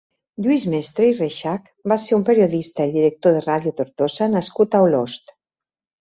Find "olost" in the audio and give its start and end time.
4.87-5.31